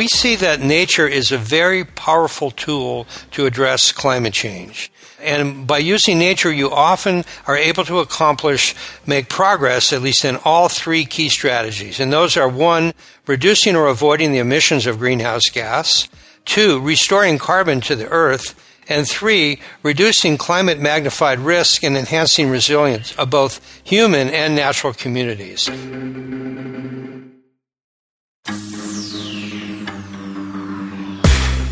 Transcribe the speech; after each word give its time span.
we 0.00 0.08
see 0.08 0.34
that 0.34 0.62
nature 0.62 1.06
is 1.06 1.30
a 1.30 1.36
very 1.36 1.84
powerful 1.84 2.50
tool 2.50 3.06
to 3.32 3.44
address 3.44 3.92
climate 3.92 4.32
change. 4.32 4.90
And 5.20 5.66
by 5.66 5.76
using 5.76 6.18
nature, 6.18 6.50
you 6.50 6.70
often 6.70 7.22
are 7.46 7.54
able 7.54 7.84
to 7.84 7.98
accomplish, 7.98 8.74
make 9.06 9.28
progress, 9.28 9.92
at 9.92 10.00
least 10.00 10.24
in 10.24 10.38
all 10.42 10.70
three 10.70 11.04
key 11.04 11.28
strategies. 11.28 12.00
And 12.00 12.10
those 12.10 12.38
are 12.38 12.48
one, 12.48 12.94
reducing 13.26 13.76
or 13.76 13.88
avoiding 13.88 14.32
the 14.32 14.38
emissions 14.38 14.86
of 14.86 14.98
greenhouse 14.98 15.50
gas. 15.50 16.08
Two, 16.46 16.80
restoring 16.80 17.36
carbon 17.36 17.82
to 17.82 17.94
the 17.94 18.08
earth. 18.08 18.54
And 18.88 19.06
three, 19.06 19.60
reducing 19.82 20.38
climate 20.38 20.80
magnified 20.80 21.40
risk 21.40 21.84
and 21.84 21.94
enhancing 21.94 22.48
resilience 22.48 23.14
of 23.16 23.28
both 23.28 23.60
human 23.84 24.30
and 24.30 24.56
natural 24.56 24.94
communities. 24.94 25.68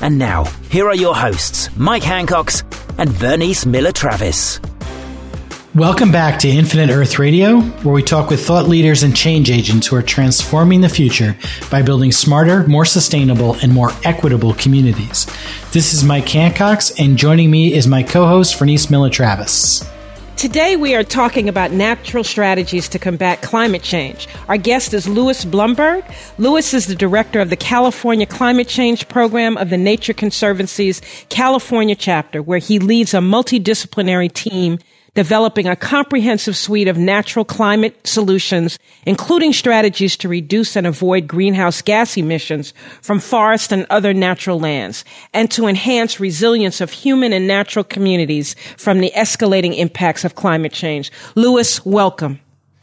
And 0.00 0.18
now, 0.18 0.44
here 0.70 0.88
are 0.88 0.94
your 0.94 1.14
hosts, 1.14 1.68
Mike 1.76 2.02
Hancox 2.02 2.62
and 2.98 3.10
Vernice 3.10 3.66
Miller 3.66 3.92
Travis. 3.92 4.60
Welcome 5.74 6.10
back 6.10 6.40
to 6.40 6.48
Infinite 6.48 6.90
Earth 6.90 7.18
Radio, 7.18 7.60
where 7.60 7.94
we 7.94 8.02
talk 8.02 8.30
with 8.30 8.44
thought 8.44 8.68
leaders 8.68 9.02
and 9.02 9.14
change 9.14 9.50
agents 9.50 9.86
who 9.86 9.96
are 9.96 10.02
transforming 10.02 10.80
the 10.80 10.88
future 10.88 11.36
by 11.70 11.82
building 11.82 12.10
smarter, 12.10 12.66
more 12.66 12.84
sustainable, 12.84 13.54
and 13.62 13.72
more 13.72 13.90
equitable 14.04 14.54
communities. 14.54 15.26
This 15.72 15.94
is 15.94 16.02
Mike 16.02 16.28
Hancox, 16.28 16.98
and 16.98 17.16
joining 17.16 17.50
me 17.50 17.74
is 17.74 17.86
my 17.86 18.02
co 18.02 18.26
host, 18.26 18.58
Vernice 18.58 18.90
Miller 18.90 19.10
Travis. 19.10 19.84
Today, 20.38 20.76
we 20.76 20.94
are 20.94 21.02
talking 21.02 21.48
about 21.48 21.72
natural 21.72 22.22
strategies 22.22 22.88
to 22.90 22.98
combat 23.00 23.42
climate 23.42 23.82
change. 23.82 24.28
Our 24.46 24.56
guest 24.56 24.94
is 24.94 25.08
Louis 25.08 25.44
Blumberg. 25.44 26.04
Louis 26.38 26.72
is 26.74 26.86
the 26.86 26.94
director 26.94 27.40
of 27.40 27.50
the 27.50 27.56
California 27.56 28.24
Climate 28.24 28.68
Change 28.68 29.08
Program 29.08 29.56
of 29.56 29.68
the 29.68 29.76
Nature 29.76 30.12
Conservancy's 30.12 31.02
California 31.28 31.96
chapter, 31.96 32.40
where 32.40 32.60
he 32.60 32.78
leads 32.78 33.14
a 33.14 33.18
multidisciplinary 33.18 34.32
team 34.32 34.78
developing 35.18 35.66
a 35.66 35.74
comprehensive 35.74 36.56
suite 36.56 36.86
of 36.86 36.96
natural 36.96 37.44
climate 37.44 38.06
solutions, 38.06 38.78
including 39.04 39.52
strategies 39.52 40.16
to 40.16 40.28
reduce 40.28 40.76
and 40.76 40.86
avoid 40.86 41.26
greenhouse 41.26 41.82
gas 41.82 42.16
emissions 42.16 42.72
from 43.02 43.18
forests 43.18 43.72
and 43.72 43.84
other 43.90 44.14
natural 44.14 44.60
lands, 44.60 45.04
and 45.34 45.50
to 45.50 45.66
enhance 45.66 46.20
resilience 46.20 46.80
of 46.80 46.92
human 46.92 47.32
and 47.32 47.48
natural 47.48 47.82
communities 47.82 48.54
from 48.76 49.00
the 49.00 49.10
escalating 49.16 49.76
impacts 49.76 50.24
of 50.24 50.36
climate 50.36 50.72
change. 50.72 51.10
Louis, 51.34 51.84
welcome. 51.84 52.38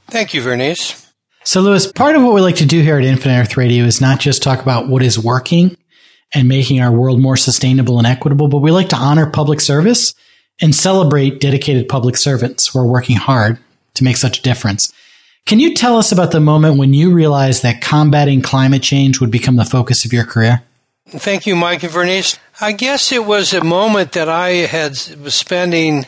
Thank 0.08 0.34
you, 0.34 0.42
Vernice. 0.42 1.10
So, 1.46 1.62
Louis, 1.62 1.90
part 1.90 2.18
of 2.18 2.24
what 2.24 2.34
we 2.34 2.42
like 2.42 2.58
to 2.58 2.66
do 2.66 2.82
here 2.82 2.98
at 2.98 3.06
Infinite 3.06 3.44
Earth 3.44 3.56
Radio 3.56 3.86
is 3.86 4.02
not 4.02 4.20
just 4.20 4.44
talk 4.44 4.62
about 4.62 4.90
what 4.90 5.04
is 5.04 5.18
working 5.18 5.78
and 6.34 6.50
making 6.50 6.82
our 6.82 6.92
world 6.92 7.22
more 7.22 7.38
sustainable 7.38 7.98
and 7.98 8.06
equitable, 8.06 8.50
but 8.50 8.58
we 8.58 8.72
like 8.72 8.90
to 8.90 8.98
honor 8.98 9.30
public 9.30 9.62
service 9.62 10.14
and 10.62 10.74
celebrate 10.74 11.42
dedicated 11.42 11.90
public 11.90 12.18
servants 12.18 12.68
who 12.68 12.80
are 12.80 12.88
working 12.88 13.18
hard 13.18 13.60
to 13.96 14.04
make 14.04 14.18
such 14.18 14.40
a 14.40 14.42
difference. 14.42 14.94
Can 15.46 15.60
you 15.60 15.76
tell 15.76 15.98
us 15.98 16.12
about 16.12 16.32
the 16.32 16.40
moment 16.40 16.80
when 16.80 16.94
you 16.94 17.14
realized 17.14 17.62
that 17.64 17.82
combating 17.82 18.42
climate 18.42 18.82
change 18.82 19.20
would 19.20 19.32
become 19.32 19.58
the 19.58 19.66
focus 19.66 20.06
of 20.06 20.12
your 20.12 20.26
career? 20.26 20.64
Thank 21.08 21.46
you, 21.46 21.56
Mike 21.56 21.84
and 21.84 21.94
Vernice. 21.94 22.40
I 22.60 22.72
guess 22.72 23.12
it 23.12 23.26
was 23.26 23.54
a 23.54 23.64
moment 23.64 24.14
that 24.14 24.28
I 24.28 24.50
had 24.50 24.92
was 25.22 25.36
spending 25.36 26.08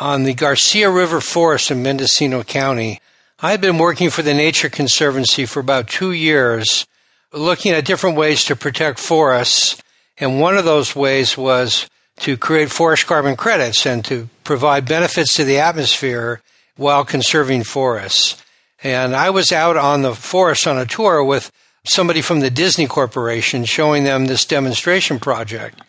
on 0.00 0.24
the 0.24 0.34
Garcia 0.34 0.90
River 0.90 1.20
Forest 1.20 1.70
in 1.70 1.82
Mendocino 1.82 2.42
County. 2.42 3.00
I 3.40 3.52
had 3.52 3.60
been 3.60 3.78
working 3.78 4.10
for 4.10 4.22
the 4.22 4.34
Nature 4.34 4.68
Conservancy 4.68 5.46
for 5.46 5.60
about 5.60 5.88
two 5.88 6.12
years, 6.12 6.86
looking 7.32 7.72
at 7.72 7.86
different 7.86 8.16
ways 8.16 8.44
to 8.44 8.56
protect 8.56 8.98
forests. 8.98 9.80
And 10.18 10.40
one 10.40 10.58
of 10.58 10.64
those 10.64 10.94
ways 10.94 11.38
was 11.38 11.88
to 12.20 12.36
create 12.36 12.70
forest 12.70 13.06
carbon 13.06 13.36
credits 13.36 13.86
and 13.86 14.04
to 14.06 14.28
provide 14.44 14.86
benefits 14.86 15.34
to 15.34 15.44
the 15.44 15.58
atmosphere 15.58 16.40
while 16.76 17.04
conserving 17.04 17.64
forests. 17.64 18.42
And 18.82 19.14
I 19.14 19.30
was 19.30 19.52
out 19.52 19.76
on 19.76 20.02
the 20.02 20.14
forest 20.14 20.66
on 20.66 20.78
a 20.78 20.86
tour 20.86 21.22
with 21.22 21.50
somebody 21.84 22.20
from 22.20 22.40
the 22.40 22.50
Disney 22.50 22.86
Corporation 22.86 23.64
showing 23.64 24.04
them 24.04 24.26
this 24.26 24.44
demonstration 24.44 25.18
project 25.18 25.80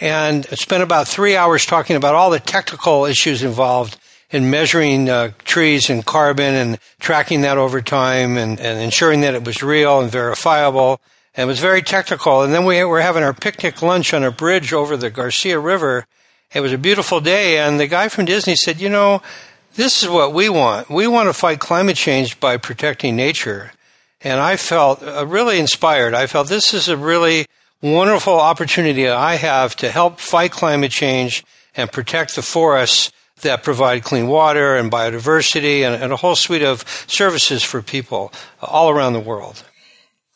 and 0.00 0.46
spent 0.58 0.82
about 0.82 1.08
three 1.08 1.36
hours 1.36 1.66
talking 1.66 1.96
about 1.96 2.14
all 2.14 2.30
the 2.30 2.38
technical 2.38 3.04
issues 3.04 3.42
involved 3.42 3.98
in 4.30 4.50
measuring 4.50 5.08
uh, 5.08 5.32
trees 5.44 5.90
and 5.90 6.04
carbon 6.04 6.54
and 6.54 6.78
tracking 7.00 7.40
that 7.40 7.58
over 7.58 7.80
time 7.80 8.36
and, 8.36 8.60
and 8.60 8.80
ensuring 8.80 9.22
that 9.22 9.34
it 9.34 9.44
was 9.44 9.62
real 9.62 10.00
and 10.00 10.10
verifiable 10.10 11.00
it 11.38 11.44
was 11.44 11.60
very 11.60 11.82
technical. 11.82 12.42
And 12.42 12.52
then 12.52 12.64
we 12.64 12.82
were 12.82 13.00
having 13.00 13.22
our 13.22 13.32
picnic 13.32 13.80
lunch 13.80 14.12
on 14.12 14.24
a 14.24 14.32
bridge 14.32 14.72
over 14.72 14.96
the 14.96 15.08
Garcia 15.08 15.58
River. 15.60 16.04
It 16.52 16.60
was 16.60 16.72
a 16.72 16.78
beautiful 16.78 17.20
day, 17.20 17.58
and 17.58 17.78
the 17.78 17.86
guy 17.86 18.08
from 18.08 18.24
Disney 18.24 18.56
said, 18.56 18.80
"You 18.80 18.88
know, 18.88 19.22
this 19.76 20.02
is 20.02 20.08
what 20.08 20.34
we 20.34 20.48
want. 20.48 20.90
We 20.90 21.06
want 21.06 21.28
to 21.28 21.32
fight 21.32 21.60
climate 21.60 21.96
change 21.96 22.40
by 22.40 22.56
protecting 22.56 23.14
nature." 23.14 23.70
And 24.20 24.40
I 24.40 24.56
felt 24.56 25.00
uh, 25.00 25.24
really 25.26 25.60
inspired. 25.60 26.12
I 26.12 26.26
felt 26.26 26.48
this 26.48 26.74
is 26.74 26.88
a 26.88 26.96
really 26.96 27.46
wonderful 27.80 28.34
opportunity 28.34 29.08
I 29.08 29.36
have 29.36 29.76
to 29.76 29.90
help 29.90 30.18
fight 30.18 30.50
climate 30.50 30.90
change 30.90 31.44
and 31.76 31.92
protect 31.92 32.34
the 32.34 32.42
forests 32.42 33.12
that 33.42 33.62
provide 33.62 34.02
clean 34.02 34.26
water 34.26 34.74
and 34.74 34.90
biodiversity 34.90 35.82
and, 35.82 36.02
and, 36.02 36.12
a 36.12 36.16
whole 36.16 36.34
suite 36.34 36.62
of 36.62 36.82
services 37.06 37.62
for 37.62 37.80
people 37.80 38.32
all 38.60 38.90
around 38.90 39.12
the 39.12 39.20
world. 39.20 39.62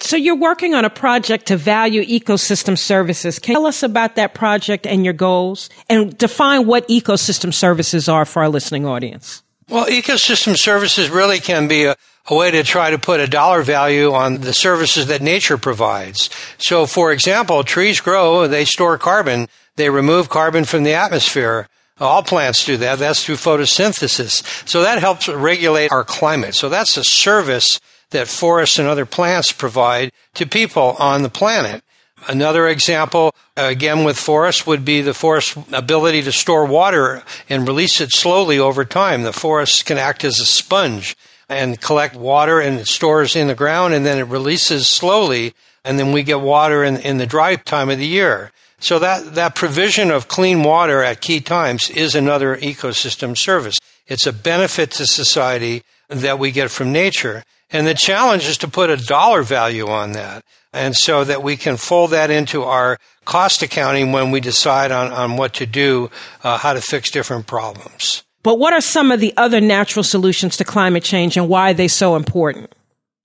So 0.03 0.17
you're 0.17 0.37
working 0.37 0.75
on 0.75 0.85
a 0.85 0.91
project 0.91 1.47
to 1.47 1.57
value 1.57 2.03
ecosystem 2.03 2.77
services. 2.77 3.39
Can 3.39 3.53
you 3.53 3.57
tell 3.59 3.67
us 3.67 3.83
about 3.83 4.17
that 4.17 4.35
project 4.35 4.85
and 4.87 5.05
your 5.05 5.15
goals 5.15 5.71
and 5.89 6.17
define 6.19 6.67
what 6.67 6.87
ecosystem 6.89 7.55
services 7.55 8.09
are 8.09 8.25
for 8.25 8.43
our 8.43 8.49
listening 8.49 8.85
audience? 8.85 9.43
Well, 9.69 9.87
ecosystem 9.87 10.59
services 10.59 11.09
really 11.09 11.39
can 11.39 11.69
be 11.69 11.85
a, 11.85 11.97
a 12.27 12.35
way 12.35 12.51
to 12.51 12.65
try 12.65 12.91
to 12.91 12.99
put 12.99 13.21
a 13.21 13.29
dollar 13.29 13.63
value 13.63 14.13
on 14.13 14.41
the 14.41 14.53
services 14.53 15.07
that 15.07 15.23
nature 15.23 15.57
provides. 15.57 16.29
So, 16.59 16.85
for 16.87 17.13
example, 17.13 17.63
trees 17.63 18.01
grow, 18.01 18.49
they 18.49 18.65
store 18.65 18.99
carbon, 18.99 19.49
they 19.77 19.89
remove 19.89 20.29
carbon 20.29 20.65
from 20.65 20.83
the 20.83 20.95
atmosphere. 20.95 21.69
All 22.01 22.25
plants 22.25 22.65
do 22.65 22.77
that. 22.79 22.99
That's 22.99 23.25
through 23.25 23.37
photosynthesis. 23.37 24.69
So 24.69 24.83
that 24.83 24.99
helps 24.99 25.29
regulate 25.29 25.93
our 25.93 26.03
climate. 26.03 26.57
So 26.57 26.69
that's 26.69 26.97
a 26.97 27.05
service 27.05 27.81
that 28.13 28.29
forests 28.29 28.79
and 28.79 28.89
other 28.89 29.07
plants 29.07 29.53
provide 29.53 30.13
to 30.35 30.47
people 30.47 30.97
on 30.99 31.23
the 31.23 31.29
planet. 31.29 31.83
Another 32.29 32.69
example, 32.69 33.35
again 33.57 34.05
with 34.05 34.17
forests, 34.17 34.67
would 34.67 34.85
be 34.85 35.01
the 35.01 35.15
forest's 35.15 35.57
ability 35.73 36.23
to 36.23 36.33
store 36.33 36.65
water 36.65 37.25
and 37.49 37.67
release 37.67 38.01
it 38.01 38.13
slowly 38.13 38.59
over 38.59 38.85
time. 38.85 39.23
The 39.23 39.33
forest 39.33 39.87
can 39.87 39.99
act 39.99 40.25
as 40.25 40.39
a 40.39 40.47
sponge 40.47 41.17
and 41.49 41.81
collect 41.81 42.15
water 42.15 42.61
and 42.61 42.79
it 42.79 42.87
stores 42.87 43.35
in 43.35 43.49
the 43.49 43.55
ground 43.55 43.93
and 43.95 44.07
then 44.07 44.19
it 44.19 44.29
releases 44.29 44.87
slowly 44.87 45.55
and 45.85 45.99
then 45.99 46.13
we 46.13 46.23
get 46.23 46.41
water 46.41 46.85
in, 46.85 46.97
in 46.99 47.19
the 47.19 47.27
dry 47.27 47.57
time 47.57 47.91
of 47.91 47.99
the 47.99 48.07
year. 48.07 48.53
So 48.79 48.99
that, 48.99 49.35
that 49.35 49.55
provision 49.55 50.11
of 50.11 50.29
clean 50.29 50.63
water 50.63 51.03
at 51.03 51.21
key 51.21 51.41
times 51.41 51.91
is 51.91 52.15
another 52.15 52.57
ecosystem 52.57 53.37
service. 53.37 53.77
It's 54.07 54.27
a 54.27 54.33
benefit 54.33 54.91
to 54.93 55.07
society 55.07 55.83
that 56.13 56.39
we 56.39 56.51
get 56.51 56.71
from 56.71 56.93
nature. 56.93 57.45
And 57.71 57.87
the 57.87 57.95
challenge 57.95 58.47
is 58.47 58.59
to 58.59 58.69
put 58.69 58.91
a 58.91 58.97
dollar 58.97 59.43
value 59.43 59.89
on 59.89 60.13
that. 60.13 60.45
And 60.73 60.97
so 60.97 61.25
that 61.25 61.43
we 61.43 61.57
can 61.57 61.77
fold 61.77 62.11
that 62.11 62.31
into 62.31 62.63
our 62.63 62.99
cost 63.25 63.63
accounting 63.63 64.13
when 64.13 64.31
we 64.31 64.41
decide 64.41 64.91
on, 64.91 65.13
on 65.13 65.37
what 65.37 65.55
to 65.55 65.67
do, 65.67 66.11
uh, 66.43 66.59
how 66.59 66.73
to 66.73 66.81
fix 66.81 67.11
different 67.11 67.47
problems. 67.47 68.25
But 68.43 68.59
what 68.59 68.73
are 68.73 68.81
some 68.81 69.13
of 69.13 69.21
the 69.21 69.35
other 69.37 69.61
natural 69.61 70.03
solutions 70.03 70.57
to 70.57 70.65
climate 70.65 71.05
change 71.05 71.37
and 71.37 71.49
why 71.49 71.71
are 71.71 71.75
they 71.75 71.89
so 71.89 72.17
important? 72.17 72.73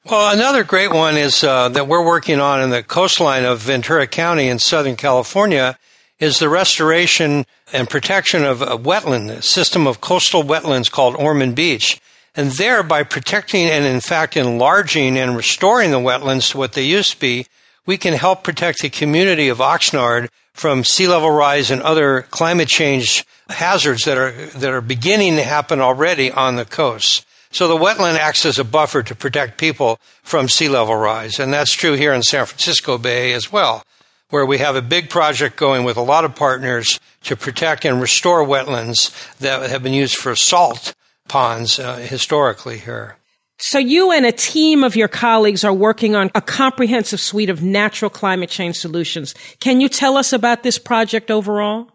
Well, 0.06 0.34
another 0.34 0.64
great 0.64 0.94
one 0.94 1.18
is 1.18 1.44
uh, 1.44 1.70
that 1.70 1.88
we're 1.88 2.06
working 2.06 2.40
on 2.40 2.62
in 2.62 2.70
the 2.70 2.84
coastline 2.84 3.44
of 3.44 3.60
Ventura 3.60 4.08
County 4.08 4.48
in 4.48 4.60
Southern 4.60 4.96
California 4.96 5.78
is 6.20 6.40
the 6.40 6.50
restoration 6.50 7.46
and 7.74 7.90
protection 7.90 8.44
of 8.44 8.62
a 8.62 8.78
wetland, 8.78 9.30
a 9.30 9.42
system 9.42 9.86
of 9.86 10.00
coastal 10.00 10.44
wetlands 10.44 10.90
called 10.90 11.16
Ormond 11.16 11.56
Beach. 11.56 12.00
And 12.38 12.52
there, 12.52 12.84
by 12.84 13.02
protecting 13.02 13.68
and 13.68 13.84
in 13.84 14.00
fact 14.00 14.38
enlarging 14.38 15.18
and 15.18 15.36
restoring 15.36 15.90
the 15.90 15.98
wetlands 15.98 16.52
to 16.52 16.60
what 16.60 16.74
they 16.74 16.84
used 16.84 17.14
to 17.14 17.20
be, 17.20 17.48
we 17.88 17.98
can 17.98 18.14
help 18.14 18.44
protect 18.44 18.82
the 18.82 18.92
community 18.92 19.50
of 19.50 19.58
Oxnard 19.58 20.30
from 20.54 20.84
sea 20.84 21.08
level 21.08 21.32
rise 21.32 21.72
and 21.72 21.82
other 21.82 22.22
climate 22.30 22.68
change 22.68 23.26
hazards 23.50 24.04
that 24.04 24.20
are, 24.20 24.32
that 24.32 24.72
are 24.72 24.82
beginning 24.82 25.36
to 25.38 25.44
happen 25.44 25.82
already 25.82 26.30
on 26.30 26.58
the 26.58 26.66
coast. 26.66 27.26
So 27.50 27.68
the 27.68 27.78
wetland 27.78 28.20
acts 28.20 28.46
as 28.46 28.60
a 28.60 28.64
buffer 28.64 29.02
to 29.02 29.16
protect 29.16 29.58
people 29.58 30.00
from 30.22 30.48
sea 30.48 30.70
level 30.70 30.96
rise. 30.96 31.40
And 31.40 31.52
that's 31.52 31.74
true 31.74 31.94
here 31.94 32.14
in 32.14 32.22
San 32.22 32.46
Francisco 32.46 33.00
Bay 33.00 33.34
as 33.34 33.52
well, 33.52 33.82
where 34.30 34.46
we 34.46 34.60
have 34.60 34.76
a 34.76 34.82
big 34.84 35.10
project 35.10 35.56
going 35.56 35.86
with 35.86 35.98
a 35.98 36.02
lot 36.02 36.24
of 36.24 36.36
partners 36.36 37.00
to 37.24 37.36
protect 37.36 37.84
and 37.84 38.00
restore 38.00 38.46
wetlands 38.46 39.12
that 39.40 39.68
have 39.72 39.82
been 39.82 39.94
used 39.94 40.18
for 40.18 40.36
salt 40.36 40.94
ponds 41.28 41.80
uh, 41.80 41.98
historically 41.98 42.78
here. 42.78 43.18
So 43.60 43.80
you 43.80 44.12
and 44.12 44.26
a 44.26 44.32
team 44.32 44.84
of 44.84 44.96
your 44.96 45.08
colleagues 45.08 45.64
are 45.64 45.74
working 45.74 46.16
on 46.16 46.30
a 46.36 46.42
comprehensive 46.42 47.20
suite 47.20 47.50
of 47.50 47.64
natural 47.64 48.10
climate 48.10 48.52
change 48.52 48.78
solutions. 48.78 49.34
Can 49.60 49.82
you 49.82 49.90
tell 49.90 50.16
us 50.16 50.32
about 50.32 50.62
this 50.62 50.78
project 50.78 51.32
overall? 51.32 51.90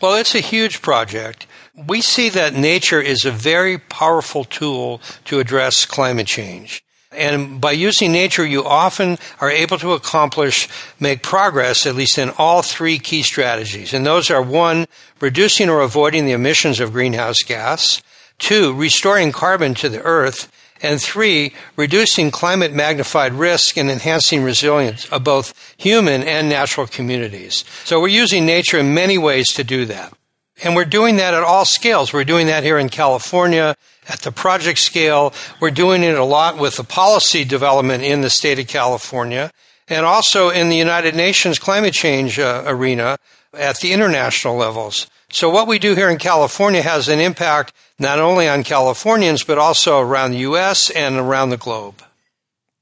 Well, 0.00 0.16
it's 0.16 0.34
a 0.34 0.40
huge 0.40 0.80
project. 0.80 1.46
We 1.86 2.00
see 2.00 2.30
that 2.30 2.54
nature 2.54 3.00
is 3.00 3.26
a 3.26 3.30
very 3.30 3.76
powerful 3.76 4.44
tool 4.44 5.02
to 5.26 5.38
address 5.38 5.84
climate 5.84 6.26
change. 6.26 6.82
And 7.12 7.60
by 7.60 7.72
using 7.72 8.12
nature, 8.12 8.46
you 8.46 8.64
often 8.64 9.18
are 9.40 9.50
able 9.50 9.78
to 9.78 9.92
accomplish, 9.92 10.68
make 11.00 11.22
progress, 11.22 11.84
at 11.84 11.96
least 11.96 12.18
in 12.18 12.30
all 12.38 12.62
three 12.62 12.98
key 12.98 13.22
strategies. 13.22 13.92
And 13.92 14.06
those 14.06 14.30
are 14.30 14.40
one, 14.40 14.86
reducing 15.20 15.68
or 15.68 15.80
avoiding 15.80 16.24
the 16.24 16.32
emissions 16.32 16.80
of 16.80 16.92
greenhouse 16.92 17.42
gas. 17.42 18.00
Two, 18.40 18.74
restoring 18.74 19.30
carbon 19.30 19.74
to 19.74 19.88
the 19.88 20.02
earth. 20.02 20.50
And 20.82 21.00
three, 21.00 21.52
reducing 21.76 22.30
climate 22.30 22.72
magnified 22.72 23.34
risk 23.34 23.76
and 23.76 23.90
enhancing 23.90 24.42
resilience 24.42 25.04
of 25.12 25.22
both 25.22 25.52
human 25.76 26.22
and 26.22 26.48
natural 26.48 26.86
communities. 26.86 27.66
So 27.84 28.00
we're 28.00 28.08
using 28.08 28.46
nature 28.46 28.78
in 28.78 28.94
many 28.94 29.18
ways 29.18 29.52
to 29.52 29.62
do 29.62 29.84
that. 29.84 30.14
And 30.64 30.74
we're 30.74 30.86
doing 30.86 31.16
that 31.16 31.34
at 31.34 31.42
all 31.42 31.66
scales. 31.66 32.12
We're 32.12 32.24
doing 32.24 32.46
that 32.46 32.64
here 32.64 32.78
in 32.78 32.88
California 32.88 33.76
at 34.08 34.20
the 34.20 34.32
project 34.32 34.78
scale. 34.78 35.34
We're 35.60 35.70
doing 35.70 36.02
it 36.02 36.18
a 36.18 36.24
lot 36.24 36.58
with 36.58 36.76
the 36.76 36.84
policy 36.84 37.44
development 37.44 38.02
in 38.02 38.22
the 38.22 38.30
state 38.30 38.58
of 38.58 38.66
California 38.66 39.50
and 39.88 40.06
also 40.06 40.48
in 40.48 40.68
the 40.68 40.76
United 40.76 41.14
Nations 41.14 41.58
climate 41.58 41.92
change 41.92 42.38
uh, 42.38 42.62
arena 42.66 43.18
at 43.52 43.78
the 43.78 43.92
international 43.92 44.56
levels. 44.56 45.08
So 45.32 45.48
what 45.48 45.68
we 45.68 45.78
do 45.78 45.94
here 45.94 46.10
in 46.10 46.18
California 46.18 46.82
has 46.82 47.08
an 47.08 47.20
impact 47.20 47.72
not 47.98 48.18
only 48.18 48.48
on 48.48 48.64
Californians, 48.64 49.44
but 49.44 49.58
also 49.58 50.00
around 50.00 50.32
the 50.32 50.38
U.S. 50.38 50.90
and 50.90 51.16
around 51.16 51.50
the 51.50 51.56
globe. 51.56 52.02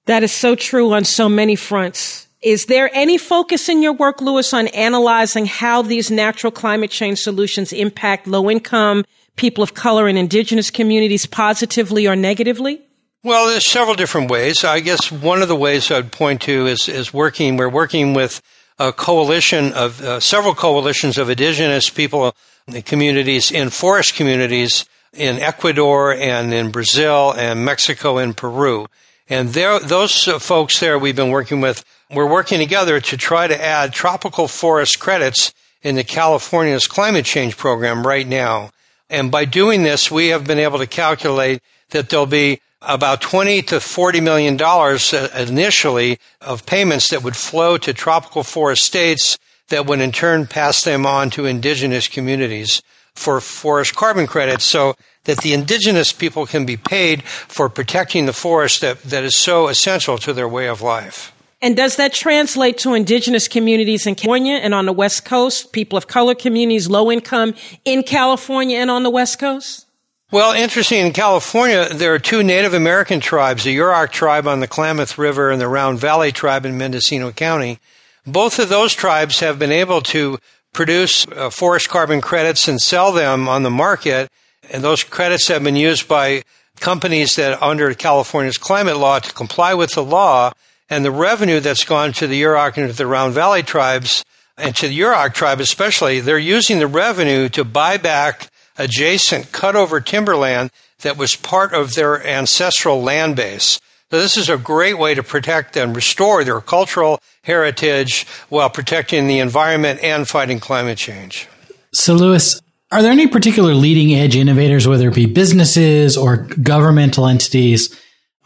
That 0.07 0.23
is 0.23 0.33
so 0.33 0.55
true 0.55 0.93
on 0.93 1.05
so 1.05 1.29
many 1.29 1.57
fronts. 1.57 2.27
Is 2.41 2.67
there 2.67 2.89
any 2.95 3.19
focus 3.19 3.69
in 3.69 3.83
your 3.83 3.93
work, 3.93 4.21
Louis, 4.21 4.55
on 4.55 4.69
analyzing 4.69 5.45
how 5.45 5.83
these 5.83 6.11
natural 6.11 6.53
climate 6.53 6.91
change 6.91 7.19
solutions 7.19 7.73
impact 7.73 8.27
low 8.27 8.49
income, 8.49 9.05
people 9.37 9.63
of 9.63 9.75
color, 9.75 10.07
and 10.07 10.17
indigenous 10.17 10.71
communities 10.71 11.27
positively 11.27 12.07
or 12.07 12.15
negatively? 12.15 12.81
Well, 13.25 13.49
there's 13.49 13.67
several 13.67 13.97
different 13.97 14.31
ways. 14.31 14.65
I 14.65 14.79
guess 14.79 15.11
one 15.11 15.43
of 15.43 15.49
the 15.49 15.57
ways 15.57 15.91
I'd 15.91 16.13
point 16.13 16.43
to 16.43 16.67
is, 16.67 16.89
is 16.89 17.13
working, 17.13 17.57
we're 17.57 17.69
working 17.69 18.15
with 18.15 18.41
a 18.79 18.93
coalition 18.93 19.73
of 19.73 20.01
uh, 20.01 20.21
several 20.21 20.55
coalitions 20.55 21.19
of 21.19 21.31
indigenous 21.31 21.91
people, 21.91 22.35
the 22.67 22.83
communities 22.83 23.51
in 23.51 23.71
forest 23.71 24.15
communities 24.15 24.85
in 25.13 25.39
Ecuador 25.39 26.15
and 26.15 26.53
in 26.53 26.71
Brazil 26.71 27.33
and 27.37 27.65
Mexico 27.65 28.19
and 28.19 28.37
Peru. 28.37 28.87
And 29.29 29.51
there, 29.51 29.79
those 29.81 30.25
folks 30.25 30.81
there 30.81 30.99
we've 30.99 31.17
been 31.17 31.31
working 31.31 31.61
with, 31.61 31.85
we're 32.11 32.31
working 32.31 32.59
together 32.59 33.01
to 33.01 33.17
try 33.17 33.47
to 33.47 33.63
add 33.63 33.93
tropical 33.93 34.49
forest 34.49 34.99
credits 35.01 35.53
into 35.83 36.05
California's 36.05 36.87
climate 36.87 37.25
change 37.25 37.57
program 37.57 38.07
right 38.07 38.27
now. 38.27 38.71
And 39.11 39.31
by 39.31 39.45
doing 39.45 39.83
this, 39.83 40.11
we 40.11 40.29
have 40.29 40.47
been 40.47 40.59
able 40.59 40.79
to 40.79 40.87
calculate 40.87 41.63
that 41.91 42.11
there'll 42.11 42.27
be 42.27 42.61
about 42.83 43.21
20 43.21 43.63
to 43.63 43.81
40 43.81 44.21
million 44.21 44.57
dollars 44.57 45.13
uh, 45.13 45.29
initially 45.37 46.19
of 46.41 46.65
payments 46.67 47.11
that 47.11 47.23
would 47.25 47.37
flow 47.37 47.77
to 47.79 47.93
tropical 47.93 48.43
forest 48.43 48.85
states 48.85 49.39
that 49.69 49.87
would 49.87 50.01
in 50.01 50.13
turn 50.13 50.47
pass 50.47 50.85
them 50.85 51.05
on 51.05 51.31
to 51.31 51.45
indigenous 51.45 52.09
communities 52.09 52.83
for 53.15 53.41
forest 53.41 53.97
carbon 53.97 54.27
credits 54.27 54.65
so 54.65 54.95
that 55.25 55.39
the 55.39 55.53
indigenous 55.53 56.13
people 56.13 56.47
can 56.47 56.65
be 56.65 56.77
paid 56.77 57.23
for 57.23 57.69
protecting 57.69 58.27
the 58.27 58.33
forest 58.33 58.81
that, 58.81 59.03
that 59.03 59.25
is 59.25 59.37
so 59.37 59.69
essential 59.69 60.17
to 60.17 60.33
their 60.33 60.49
way 60.49 60.69
of 60.69 60.81
life. 60.81 61.33
And 61.61 61.77
does 61.77 61.97
that 61.97 62.13
translate 62.13 62.79
to 62.79 62.95
indigenous 62.95 63.49
communities 63.49 64.07
in 64.07 64.15
California 64.15 64.55
and 64.55 64.73
on 64.73 64.87
the 64.87 64.93
West 64.93 65.25
Coast, 65.25 65.73
people 65.73 65.99
of 65.99 66.07
color 66.07 66.37
communities, 66.37 66.89
low 66.89 67.11
income 67.11 67.55
in 67.85 68.05
California 68.05 68.79
and 68.79 68.91
on 68.91 69.03
the 69.03 69.11
West 69.11 69.41
Coast? 69.41 69.88
Well, 70.31 70.53
interesting. 70.53 71.07
In 71.07 71.15
California, 71.15 71.89
there 71.89 72.13
are 72.13 72.19
two 72.19 72.43
Native 72.43 72.75
American 72.75 73.19
tribes, 73.19 73.65
the 73.65 73.75
Yurok 73.75 74.11
tribe 74.11 74.47
on 74.47 74.61
the 74.61 74.69
Klamath 74.69 75.17
River 75.17 75.51
and 75.51 75.59
the 75.59 75.69
Round 75.69 75.99
Valley 75.99 76.33
tribe 76.33 76.67
in 76.67 76.77
Mendocino 76.77 77.33
County. 77.33 77.79
Both 78.27 78.59
of 78.59 78.69
those 78.69 78.93
tribes 78.93 79.41
have 79.41 79.59
been 79.59 79.73
able 79.73 80.03
to 80.03 80.39
produce 80.75 81.27
uh, 81.29 81.49
forest 81.49 81.89
carbon 81.89 82.21
credits 82.21 82.69
and 82.69 82.79
sell 82.79 83.11
them 83.11 83.49
on 83.49 83.63
the 83.63 83.71
market. 83.71 84.29
And 84.71 84.85
those 84.85 85.03
credits 85.03 85.49
have 85.49 85.65
been 85.65 85.77
used 85.77 86.07
by 86.09 86.43
companies 86.79 87.37
that 87.37 87.63
under 87.63 87.95
California's 87.95 88.59
climate 88.59 88.99
law 88.99 89.21
to 89.21 89.33
comply 89.33 89.73
with 89.73 89.95
the 89.95 90.05
law. 90.05 90.53
And 90.91 91.07
the 91.07 91.11
revenue 91.11 91.61
that's 91.61 91.85
gone 91.85 92.13
to 92.13 92.27
the 92.27 92.43
Yurok 92.43 92.77
and 92.77 92.91
to 92.91 92.95
the 92.95 93.07
Round 93.07 93.33
Valley 93.33 93.63
tribes 93.63 94.27
and 94.59 94.77
to 94.77 94.89
the 94.89 94.99
Yurok 94.99 95.33
tribe 95.33 95.61
especially, 95.61 96.21
they're 96.21 96.39
using 96.39 96.81
the 96.81 96.87
revenue 96.87 97.49
to 97.49 97.65
buy 97.65 97.97
back 97.97 98.51
adjacent 98.79 99.47
cutover 99.53 100.05
timberland 100.05 100.71
that 101.01 101.17
was 101.17 101.37
part 101.37 101.75
of 101.75 101.95
their 101.95 102.25
ancestral 102.27 103.03
land 103.03 103.37
base. 103.37 103.79
So 104.11 104.19
this 104.19 104.37
is 104.37 104.49
a 104.49 104.57
great 104.57 104.99
way 104.99 105.15
to 105.15 105.23
protect 105.23 105.77
and 105.77 105.95
restore 105.95 106.43
their 106.43 106.61
cultural 106.61 107.21
heritage 107.43 108.27
while 108.49 108.71
protecting 108.71 109.27
the 109.27 109.39
environment 109.41 110.03
and 110.03 110.27
fighting 110.27 110.61
climate 110.61 110.97
change. 110.97 111.47
So, 111.93 112.15
Louis, 112.15 112.61
are 112.91 113.03
there 113.03 113.13
any 113.13 113.27
particular 113.27 113.75
leading 113.75 114.15
edge 114.15 114.35
innovators, 114.35 114.89
whether 114.89 115.09
it 115.09 115.15
be 115.15 115.27
businesses 115.27 116.17
or 116.17 116.39
governmental 116.39 117.27
entities? 117.27 117.95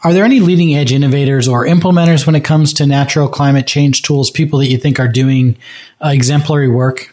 Are 0.03 0.11
there 0.11 0.25
any 0.25 0.41
leading 0.41 0.75
edge 0.75 0.91
innovators 0.91 1.47
or 1.47 1.65
implementers 1.65 2.25
when 2.25 2.35
it 2.35 2.43
comes 2.43 2.73
to 2.73 2.85
natural 2.85 3.29
climate 3.29 3.65
change 3.65 4.01
tools, 4.01 4.29
people 4.29 4.59
that 4.59 4.67
you 4.67 4.77
think 4.77 4.99
are 4.99 5.07
doing 5.07 5.57
uh, 6.03 6.09
exemplary 6.09 6.67
work? 6.67 7.12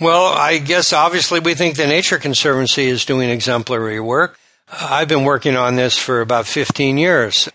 Well, 0.00 0.26
I 0.26 0.58
guess 0.58 0.92
obviously 0.92 1.38
we 1.38 1.54
think 1.54 1.76
the 1.76 1.86
Nature 1.86 2.18
Conservancy 2.18 2.86
is 2.86 3.04
doing 3.04 3.30
exemplary 3.30 4.00
work. 4.00 4.38
I've 4.68 5.06
been 5.06 5.22
working 5.22 5.56
on 5.56 5.76
this 5.76 5.96
for 5.96 6.20
about 6.20 6.46
15 6.46 6.98
years. 6.98 7.48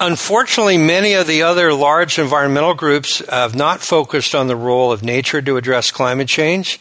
Unfortunately, 0.00 0.76
many 0.76 1.14
of 1.14 1.28
the 1.28 1.44
other 1.44 1.72
large 1.72 2.18
environmental 2.18 2.74
groups 2.74 3.24
have 3.28 3.54
not 3.54 3.80
focused 3.80 4.34
on 4.34 4.48
the 4.48 4.56
role 4.56 4.90
of 4.90 5.04
nature 5.04 5.40
to 5.40 5.56
address 5.56 5.92
climate 5.92 6.26
change. 6.26 6.80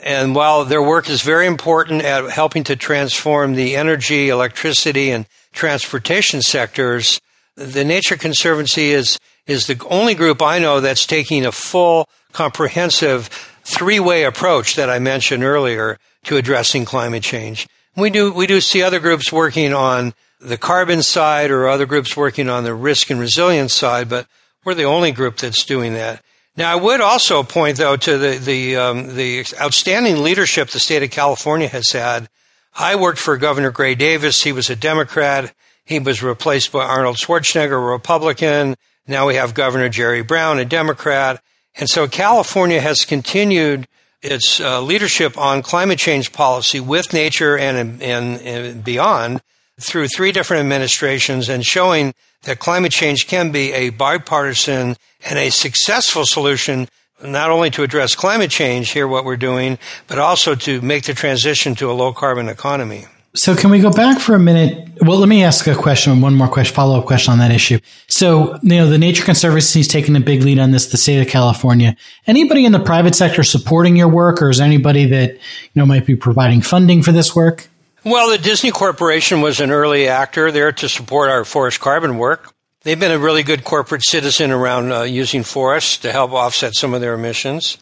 And 0.00 0.32
while 0.32 0.64
their 0.64 0.82
work 0.82 1.10
is 1.10 1.22
very 1.22 1.48
important 1.48 2.02
at 2.02 2.30
helping 2.30 2.62
to 2.64 2.76
transform 2.76 3.54
the 3.54 3.74
energy, 3.74 4.28
electricity, 4.28 5.10
and 5.10 5.26
transportation 5.52 6.40
sectors, 6.40 7.20
the 7.56 7.84
Nature 7.84 8.16
Conservancy 8.16 8.92
is, 8.92 9.18
is 9.46 9.66
the 9.66 9.84
only 9.90 10.14
group 10.14 10.40
I 10.40 10.60
know 10.60 10.80
that's 10.80 11.04
taking 11.04 11.44
a 11.44 11.52
full, 11.52 12.08
comprehensive 12.32 13.51
three 13.64 14.00
way 14.00 14.24
approach 14.24 14.76
that 14.76 14.90
I 14.90 14.98
mentioned 14.98 15.44
earlier 15.44 15.98
to 16.24 16.36
addressing 16.36 16.84
climate 16.84 17.22
change. 17.22 17.68
We 17.96 18.10
do, 18.10 18.32
we 18.32 18.46
do 18.46 18.60
see 18.60 18.82
other 18.82 19.00
groups 19.00 19.32
working 19.32 19.74
on 19.74 20.14
the 20.40 20.56
carbon 20.56 21.02
side 21.02 21.50
or 21.50 21.68
other 21.68 21.86
groups 21.86 22.16
working 22.16 22.48
on 22.48 22.64
the 22.64 22.74
risk 22.74 23.10
and 23.10 23.20
resilience 23.20 23.72
side, 23.72 24.08
but 24.08 24.26
we're 24.64 24.74
the 24.74 24.84
only 24.84 25.12
group 25.12 25.36
that's 25.36 25.64
doing 25.64 25.94
that. 25.94 26.22
Now, 26.56 26.72
I 26.72 26.76
would 26.76 27.00
also 27.00 27.42
point 27.42 27.78
though 27.78 27.96
to 27.96 28.18
the, 28.18 28.38
the, 28.38 28.76
um, 28.76 29.16
the 29.16 29.44
outstanding 29.60 30.22
leadership 30.22 30.68
the 30.68 30.80
state 30.80 31.02
of 31.02 31.10
California 31.10 31.68
has 31.68 31.92
had. 31.92 32.28
I 32.74 32.96
worked 32.96 33.18
for 33.18 33.36
Governor 33.36 33.70
Gray 33.70 33.94
Davis. 33.94 34.42
He 34.42 34.52
was 34.52 34.70
a 34.70 34.76
Democrat. 34.76 35.54
He 35.84 35.98
was 35.98 36.22
replaced 36.22 36.72
by 36.72 36.84
Arnold 36.84 37.16
Schwarzenegger, 37.16 37.72
a 37.72 37.78
Republican. 37.78 38.76
Now 39.06 39.26
we 39.26 39.34
have 39.34 39.54
Governor 39.54 39.88
Jerry 39.88 40.22
Brown, 40.22 40.58
a 40.58 40.64
Democrat. 40.64 41.42
And 41.76 41.88
so 41.88 42.06
California 42.06 42.80
has 42.80 43.04
continued 43.04 43.88
its 44.22 44.60
uh, 44.60 44.80
leadership 44.80 45.36
on 45.36 45.62
climate 45.62 45.98
change 45.98 46.32
policy 46.32 46.80
with 46.80 47.12
nature 47.12 47.58
and, 47.58 48.02
and, 48.02 48.40
and 48.40 48.84
beyond 48.84 49.42
through 49.80 50.08
three 50.08 50.32
different 50.32 50.60
administrations 50.60 51.48
and 51.48 51.64
showing 51.64 52.14
that 52.42 52.58
climate 52.58 52.92
change 52.92 53.26
can 53.26 53.50
be 53.50 53.72
a 53.72 53.90
bipartisan 53.90 54.96
and 55.24 55.38
a 55.38 55.50
successful 55.50 56.24
solution 56.24 56.88
not 57.24 57.50
only 57.50 57.70
to 57.70 57.82
address 57.82 58.14
climate 58.14 58.50
change 58.50 58.90
here 58.90 59.08
what 59.08 59.24
we're 59.24 59.36
doing 59.36 59.78
but 60.06 60.18
also 60.18 60.54
to 60.54 60.80
make 60.82 61.04
the 61.04 61.14
transition 61.14 61.74
to 61.74 61.90
a 61.90 61.92
low 61.92 62.12
carbon 62.12 62.48
economy 62.48 63.06
So 63.34 63.56
can 63.56 63.70
we 63.70 63.78
go 63.78 63.90
back 63.90 64.20
for 64.20 64.34
a 64.34 64.38
minute? 64.38 64.98
Well, 65.00 65.16
let 65.16 65.28
me 65.28 65.42
ask 65.42 65.66
a 65.66 65.74
question, 65.74 66.20
one 66.20 66.34
more 66.34 66.48
question, 66.48 66.74
follow 66.74 66.98
up 66.98 67.06
question 67.06 67.32
on 67.32 67.38
that 67.38 67.50
issue. 67.50 67.78
So, 68.06 68.58
you 68.62 68.76
know, 68.76 68.90
the 68.90 68.98
Nature 68.98 69.24
Conservancy 69.24 69.80
is 69.80 69.88
taking 69.88 70.14
a 70.16 70.20
big 70.20 70.42
lead 70.42 70.58
on 70.58 70.70
this, 70.70 70.88
the 70.88 70.98
state 70.98 71.18
of 71.18 71.28
California. 71.28 71.96
Anybody 72.26 72.66
in 72.66 72.72
the 72.72 72.78
private 72.78 73.14
sector 73.14 73.42
supporting 73.42 73.96
your 73.96 74.08
work 74.08 74.42
or 74.42 74.50
is 74.50 74.60
anybody 74.60 75.06
that, 75.06 75.32
you 75.32 75.38
know, 75.74 75.86
might 75.86 76.04
be 76.04 76.14
providing 76.14 76.60
funding 76.60 77.02
for 77.02 77.12
this 77.12 77.34
work? 77.34 77.68
Well, 78.04 78.30
the 78.30 78.36
Disney 78.36 78.70
Corporation 78.70 79.40
was 79.40 79.60
an 79.60 79.70
early 79.70 80.08
actor 80.08 80.52
there 80.52 80.72
to 80.72 80.88
support 80.88 81.30
our 81.30 81.46
forest 81.46 81.80
carbon 81.80 82.18
work. 82.18 82.52
They've 82.82 83.00
been 83.00 83.12
a 83.12 83.18
really 83.18 83.44
good 83.44 83.64
corporate 83.64 84.02
citizen 84.02 84.50
around 84.50 84.92
uh, 84.92 85.02
using 85.02 85.42
forests 85.42 85.96
to 85.98 86.12
help 86.12 86.32
offset 86.32 86.74
some 86.74 86.92
of 86.92 87.00
their 87.00 87.14
emissions. 87.14 87.78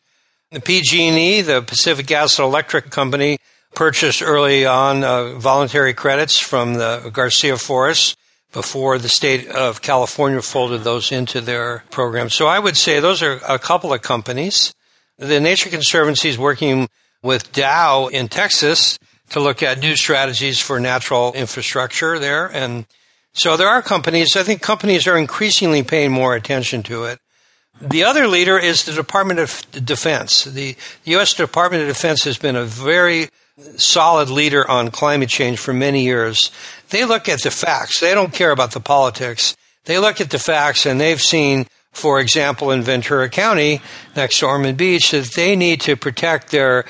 The 0.53 0.61
PG&E, 0.61 1.41
the 1.41 1.63
Pacific 1.63 2.07
Gas 2.07 2.39
and 2.39 2.47
Electric 2.47 2.91
Company, 2.91 3.39
purchased 3.75 4.23
early 4.23 4.67
on 4.67 5.05
uh, 5.05 5.39
voluntary 5.39 5.95
credits 5.95 6.39
from 6.39 6.75
the 6.75 7.11
Garcia 7.13 7.57
Forest 7.57 8.17
before 8.53 8.99
the 8.99 9.09
state 9.09 9.49
of 9.49 9.81
California 9.81 10.43
folded 10.43 10.83
those 10.83 11.13
into 11.13 11.41
their 11.41 11.85
program. 11.91 12.31
So 12.31 12.47
I 12.47 12.59
would 12.59 12.77
say 12.77 12.99
those 12.99 13.23
are 13.23 13.41
a 13.49 13.59
couple 13.59 13.93
of 13.93 14.03
companies. 14.03 14.75
The 15.19 15.41
Nature 15.41 15.71
Conservancy 15.71 16.29
is 16.29 16.39
working 16.39 16.89
with 17.23 17.53
Dow 17.53 18.09
in 18.09 18.29
Texas 18.29 18.99
to 19.31 19.41
look 19.41 19.63
at 19.63 19.79
new 19.79 19.95
strategies 19.95 20.61
for 20.61 20.81
natural 20.81 21.33
infrastructure 21.35 22.19
there. 22.19 22.47
And 22.47 22.87
so 23.33 23.57
there 23.57 23.69
are 23.69 23.83
companies, 23.83 24.37
I 24.37 24.43
think 24.43 24.61
companies 24.61 25.07
are 25.07 25.17
increasingly 25.17 25.83
paying 25.85 26.11
more 26.11 26.35
attention 26.35 26.83
to 26.85 27.05
it. 27.05 27.21
The 27.81 28.05
other 28.05 28.27
leader 28.27 28.59
is 28.59 28.85
the 28.85 28.93
Department 28.93 29.39
of 29.39 29.65
Defense. 29.71 30.45
The 30.45 30.77
U.S. 31.05 31.35
Department 31.35 31.83
of 31.83 31.89
Defense 31.89 32.25
has 32.25 32.37
been 32.37 32.57
a 32.57 32.65
very 32.65 33.29
solid 33.77 34.31
leader 34.31 34.69
on 34.69 34.91
climate 34.91 35.29
change 35.29 35.59
for 35.59 35.73
many 35.73 36.05
years. 36.05 36.51
They 36.91 37.05
look 37.05 37.29
at 37.29 37.43
the 37.43 37.51
facts. 37.51 38.01
They 38.01 38.15
don't 38.15 38.33
care 38.33 38.51
about 38.51 38.73
the 38.73 38.81
politics. 38.81 39.57
They 39.85 39.99
look 39.99 40.21
at 40.21 40.31
the 40.31 40.39
facts 40.39 40.87
and 40.87 41.01
they've 41.01 41.21
seen, 41.21 41.67
for 41.93 42.21
example, 42.21 42.71
in 42.71 42.83
Ventura 42.83 43.29
County, 43.29 43.81
next 44.15 44.39
to 44.39 44.47
Ormond 44.47 44.79
Beach, 44.79 45.11
that 45.11 45.33
they 45.35 45.57
need 45.57 45.81
to 45.83 45.97
protect 45.97 46.51
their 46.51 46.85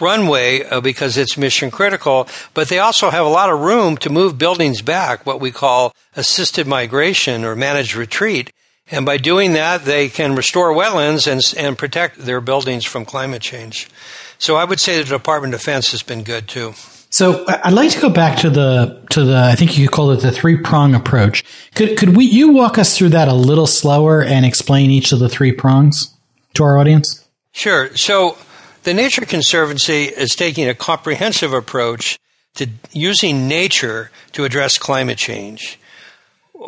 runway 0.00 0.62
uh, 0.64 0.80
because 0.80 1.16
it's 1.16 1.36
mission 1.36 1.70
critical, 1.70 2.28
but 2.52 2.68
they 2.68 2.78
also 2.78 3.10
have 3.10 3.24
a 3.24 3.28
lot 3.28 3.50
of 3.50 3.60
room 3.60 3.96
to 3.98 4.10
move 4.10 4.38
buildings 4.38 4.82
back, 4.82 5.24
what 5.24 5.40
we 5.40 5.50
call 5.50 5.92
assisted 6.16 6.66
migration 6.66 7.44
or 7.44 7.56
managed 7.56 7.94
retreat. 7.94 8.52
And 8.90 9.06
by 9.06 9.16
doing 9.16 9.54
that, 9.54 9.84
they 9.84 10.08
can 10.08 10.34
restore 10.34 10.72
wetlands 10.72 11.30
and, 11.30 11.40
and 11.56 11.78
protect 11.78 12.18
their 12.18 12.40
buildings 12.40 12.84
from 12.84 13.04
climate 13.04 13.40
change. 13.42 13.88
So 14.38 14.56
I 14.56 14.64
would 14.64 14.80
say 14.80 15.02
the 15.02 15.08
Department 15.08 15.54
of 15.54 15.60
Defense 15.60 15.90
has 15.92 16.02
been 16.02 16.22
good 16.22 16.48
too. 16.48 16.74
So 17.10 17.44
I'd 17.46 17.72
like 17.72 17.92
to 17.92 18.00
go 18.00 18.08
back 18.08 18.38
to 18.40 18.50
the 18.50 19.06
to 19.10 19.24
the 19.24 19.36
I 19.36 19.54
think 19.54 19.78
you 19.78 19.86
could 19.86 19.94
call 19.94 20.10
it 20.10 20.20
the 20.20 20.32
three 20.32 20.56
prong 20.56 20.94
approach. 20.94 21.44
Could 21.76 21.96
could 21.96 22.16
we 22.16 22.24
you 22.24 22.50
walk 22.50 22.76
us 22.76 22.98
through 22.98 23.10
that 23.10 23.28
a 23.28 23.34
little 23.34 23.68
slower 23.68 24.22
and 24.22 24.44
explain 24.44 24.90
each 24.90 25.12
of 25.12 25.20
the 25.20 25.28
three 25.28 25.52
prongs 25.52 26.12
to 26.54 26.64
our 26.64 26.76
audience? 26.76 27.24
Sure. 27.52 27.94
So 27.94 28.36
the 28.82 28.92
Nature 28.92 29.24
Conservancy 29.24 30.06
is 30.06 30.34
taking 30.34 30.68
a 30.68 30.74
comprehensive 30.74 31.52
approach 31.52 32.18
to 32.56 32.68
using 32.92 33.46
nature 33.46 34.10
to 34.32 34.44
address 34.44 34.76
climate 34.76 35.18
change 35.18 35.78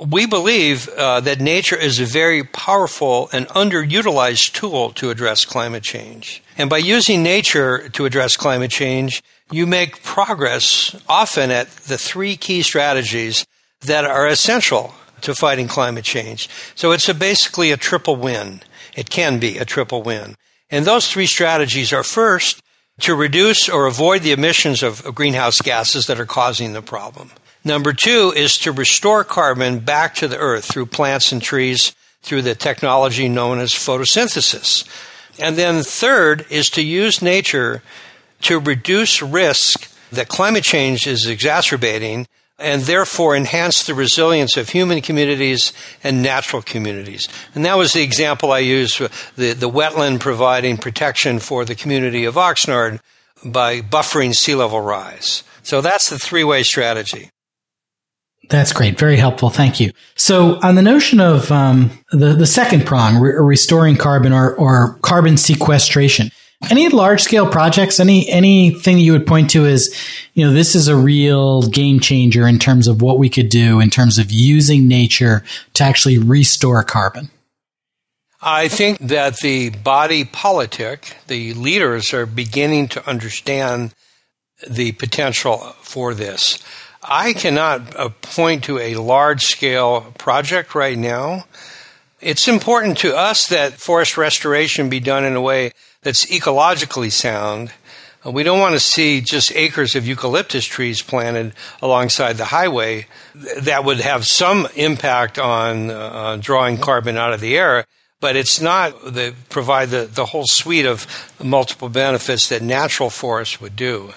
we 0.04 0.26
believe 0.26 0.88
uh, 0.88 1.20
that 1.20 1.40
nature 1.40 1.76
is 1.76 2.00
a 2.00 2.04
very 2.04 2.44
powerful 2.44 3.28
and 3.32 3.48
underutilized 3.48 4.52
tool 4.52 4.92
to 4.92 5.10
address 5.10 5.44
climate 5.44 5.82
change. 5.82 6.42
And 6.58 6.68
by 6.68 6.78
using 6.78 7.22
nature 7.22 7.88
to 7.90 8.04
address 8.04 8.36
climate 8.36 8.70
change, 8.70 9.22
you 9.50 9.66
make 9.66 10.02
progress 10.02 10.96
often 11.08 11.50
at 11.50 11.70
the 11.70 11.98
three 11.98 12.36
key 12.36 12.62
strategies 12.62 13.46
that 13.82 14.04
are 14.04 14.26
essential 14.26 14.94
to 15.20 15.34
fighting 15.34 15.68
climate 15.68 16.04
change. 16.04 16.48
So 16.74 16.92
it's 16.92 17.08
a 17.08 17.14
basically 17.14 17.70
a 17.70 17.76
triple 17.76 18.16
win. 18.16 18.62
It 18.94 19.10
can 19.10 19.38
be 19.38 19.58
a 19.58 19.64
triple 19.64 20.02
win. 20.02 20.36
And 20.70 20.84
those 20.84 21.08
three 21.08 21.26
strategies 21.26 21.92
are 21.92 22.02
first, 22.02 22.62
to 23.00 23.14
reduce 23.14 23.68
or 23.68 23.86
avoid 23.86 24.22
the 24.22 24.32
emissions 24.32 24.82
of 24.82 25.04
greenhouse 25.14 25.60
gases 25.60 26.06
that 26.06 26.18
are 26.18 26.26
causing 26.26 26.72
the 26.72 26.82
problem. 26.82 27.30
Number 27.66 27.92
two 27.92 28.32
is 28.36 28.58
to 28.58 28.70
restore 28.70 29.24
carbon 29.24 29.80
back 29.80 30.14
to 30.16 30.28
the 30.28 30.38
earth 30.38 30.66
through 30.66 30.86
plants 30.86 31.32
and 31.32 31.42
trees 31.42 31.96
through 32.22 32.42
the 32.42 32.54
technology 32.54 33.28
known 33.28 33.58
as 33.58 33.72
photosynthesis. 33.72 34.86
And 35.40 35.56
then 35.56 35.82
third 35.82 36.46
is 36.48 36.70
to 36.70 36.82
use 36.82 37.20
nature 37.20 37.82
to 38.42 38.60
reduce 38.60 39.20
risk 39.20 39.90
that 40.12 40.28
climate 40.28 40.62
change 40.62 41.08
is 41.08 41.26
exacerbating 41.26 42.28
and 42.56 42.82
therefore 42.82 43.34
enhance 43.34 43.82
the 43.82 43.94
resilience 43.94 44.56
of 44.56 44.68
human 44.68 45.00
communities 45.00 45.72
and 46.04 46.22
natural 46.22 46.62
communities. 46.62 47.28
And 47.56 47.64
that 47.64 47.76
was 47.76 47.94
the 47.94 48.02
example 48.04 48.52
I 48.52 48.60
used, 48.60 49.00
the, 49.34 49.54
the 49.54 49.68
wetland 49.68 50.20
providing 50.20 50.76
protection 50.76 51.40
for 51.40 51.64
the 51.64 51.74
community 51.74 52.26
of 52.26 52.36
Oxnard 52.36 53.00
by 53.44 53.80
buffering 53.80 54.36
sea 54.36 54.54
level 54.54 54.80
rise. 54.80 55.42
So 55.64 55.80
that's 55.80 56.08
the 56.08 56.18
three 56.20 56.44
way 56.44 56.62
strategy. 56.62 57.32
That's 58.48 58.72
great. 58.72 58.98
Very 58.98 59.16
helpful. 59.16 59.50
Thank 59.50 59.80
you. 59.80 59.90
So, 60.14 60.60
on 60.62 60.76
the 60.76 60.82
notion 60.82 61.20
of 61.20 61.50
um, 61.50 61.90
the 62.12 62.32
the 62.34 62.46
second 62.46 62.86
prong, 62.86 63.20
re- 63.20 63.32
restoring 63.32 63.96
carbon 63.96 64.32
or, 64.32 64.54
or 64.54 64.98
carbon 65.02 65.36
sequestration, 65.36 66.30
any 66.70 66.88
large 66.88 67.22
scale 67.22 67.48
projects, 67.48 68.00
any 68.00 68.28
anything 68.28 68.98
you 68.98 69.12
would 69.12 69.26
point 69.26 69.50
to 69.50 69.66
as, 69.66 69.94
you 70.34 70.46
know, 70.46 70.52
this 70.52 70.74
is 70.74 70.88
a 70.88 70.96
real 70.96 71.62
game 71.62 72.00
changer 72.00 72.46
in 72.46 72.58
terms 72.58 72.88
of 72.88 73.02
what 73.02 73.18
we 73.18 73.28
could 73.28 73.48
do 73.48 73.80
in 73.80 73.90
terms 73.90 74.18
of 74.18 74.30
using 74.30 74.88
nature 74.88 75.44
to 75.74 75.84
actually 75.84 76.18
restore 76.18 76.82
carbon. 76.84 77.30
I 78.40 78.68
think 78.68 78.98
that 78.98 79.38
the 79.38 79.70
body 79.70 80.24
politic, 80.24 81.16
the 81.26 81.52
leaders 81.54 82.14
are 82.14 82.26
beginning 82.26 82.88
to 82.88 83.08
understand 83.08 83.92
the 84.68 84.92
potential 84.92 85.58
for 85.82 86.14
this. 86.14 86.62
I 87.08 87.34
cannot 87.34 87.94
uh, 87.94 88.08
point 88.20 88.64
to 88.64 88.78
a 88.78 88.96
large 88.96 89.44
scale 89.44 90.12
project 90.18 90.74
right 90.74 90.98
now. 90.98 91.44
It's 92.20 92.48
important 92.48 92.98
to 92.98 93.16
us 93.16 93.46
that 93.48 93.74
forest 93.74 94.16
restoration 94.16 94.88
be 94.88 94.98
done 94.98 95.24
in 95.24 95.36
a 95.36 95.40
way 95.40 95.70
that's 96.02 96.26
ecologically 96.26 97.12
sound. 97.12 97.72
Uh, 98.24 98.32
we 98.32 98.42
don't 98.42 98.58
want 98.58 98.74
to 98.74 98.80
see 98.80 99.20
just 99.20 99.54
acres 99.54 99.94
of 99.94 100.06
eucalyptus 100.06 100.64
trees 100.64 101.00
planted 101.00 101.52
alongside 101.80 102.38
the 102.38 102.46
highway. 102.46 103.06
That 103.34 103.84
would 103.84 104.00
have 104.00 104.26
some 104.26 104.66
impact 104.74 105.38
on 105.38 105.90
uh, 105.90 106.38
drawing 106.40 106.78
carbon 106.78 107.16
out 107.16 107.32
of 107.32 107.40
the 107.40 107.56
air, 107.56 107.86
but 108.20 108.34
it's 108.34 108.60
not 108.60 109.00
the, 109.04 109.32
provide 109.48 109.90
the, 109.90 110.06
the 110.06 110.26
whole 110.26 110.46
suite 110.46 110.86
of 110.86 111.06
multiple 111.40 111.88
benefits 111.88 112.48
that 112.48 112.62
natural 112.62 113.10
forests 113.10 113.60
would 113.60 113.76
do. 113.76 114.12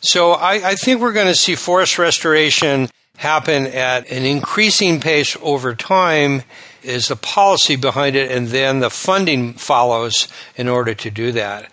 So 0.00 0.32
I, 0.32 0.70
I 0.70 0.74
think 0.74 1.00
we're 1.00 1.12
going 1.12 1.26
to 1.26 1.34
see 1.34 1.54
forest 1.54 1.98
restoration 1.98 2.88
happen 3.16 3.66
at 3.66 4.10
an 4.10 4.24
increasing 4.24 5.00
pace 5.00 5.36
over 5.42 5.74
time 5.74 6.42
is 6.84 7.08
the 7.08 7.16
policy 7.16 7.74
behind 7.74 8.14
it 8.14 8.30
and 8.30 8.48
then 8.48 8.78
the 8.78 8.90
funding 8.90 9.52
follows 9.54 10.28
in 10.56 10.68
order 10.68 10.94
to 10.94 11.10
do 11.10 11.32
that. 11.32 11.68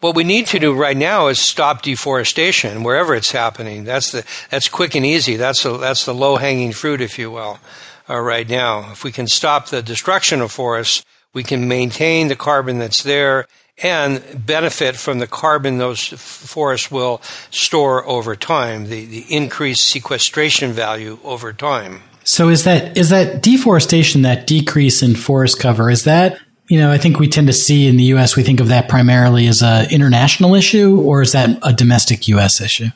What 0.00 0.14
we 0.14 0.24
need 0.24 0.46
to 0.46 0.58
do 0.58 0.74
right 0.74 0.96
now 0.96 1.28
is 1.28 1.40
stop 1.40 1.82
deforestation 1.82 2.82
wherever 2.82 3.14
it's 3.14 3.32
happening. 3.32 3.84
That's 3.84 4.12
the 4.12 4.24
that's 4.50 4.68
quick 4.68 4.94
and 4.94 5.04
easy. 5.04 5.36
That's 5.36 5.62
the, 5.62 5.76
that's 5.76 6.04
the 6.04 6.14
low 6.14 6.36
hanging 6.36 6.72
fruit, 6.72 7.00
if 7.00 7.18
you 7.18 7.30
will, 7.30 7.58
uh, 8.08 8.18
right 8.20 8.48
now. 8.48 8.90
If 8.92 9.04
we 9.04 9.12
can 9.12 9.26
stop 9.26 9.68
the 9.68 9.82
destruction 9.82 10.40
of 10.40 10.52
forests, 10.52 11.04
we 11.34 11.42
can 11.42 11.68
maintain 11.68 12.28
the 12.28 12.36
carbon 12.36 12.78
that's 12.78 13.02
there 13.02 13.46
and 13.82 14.22
benefit 14.46 14.96
from 14.96 15.18
the 15.18 15.26
carbon 15.26 15.78
those 15.78 16.00
forests 16.06 16.90
will 16.90 17.20
store 17.50 18.06
over 18.06 18.34
time, 18.34 18.84
the, 18.84 19.04
the 19.04 19.26
increased 19.28 19.86
sequestration 19.86 20.72
value 20.72 21.18
over 21.24 21.52
time. 21.52 22.02
So 22.24 22.48
is 22.48 22.64
that 22.64 22.96
is 22.96 23.10
that 23.10 23.42
deforestation, 23.42 24.22
that 24.22 24.46
decrease 24.46 25.02
in 25.02 25.14
forest 25.14 25.60
cover, 25.60 25.90
is 25.90 26.04
that 26.04 26.38
you 26.68 26.80
know, 26.80 26.90
I 26.90 26.98
think 26.98 27.20
we 27.20 27.28
tend 27.28 27.46
to 27.46 27.52
see 27.52 27.86
in 27.86 27.96
the 27.96 28.04
US 28.04 28.34
we 28.34 28.42
think 28.42 28.58
of 28.58 28.68
that 28.68 28.88
primarily 28.88 29.46
as 29.46 29.62
an 29.62 29.90
international 29.90 30.54
issue, 30.54 31.00
or 31.00 31.22
is 31.22 31.32
that 31.32 31.58
a 31.62 31.72
domestic 31.72 32.26
US 32.28 32.60
issue? 32.60 32.88